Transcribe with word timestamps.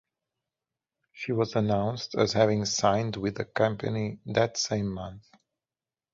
She 1.13 1.31
was 1.31 1.55
announced 1.55 2.15
as 2.15 2.33
having 2.33 2.65
signed 2.65 3.17
with 3.17 3.35
the 3.35 3.45
company 3.45 4.17
that 4.25 4.57
same 4.57 4.91
month. 4.91 5.29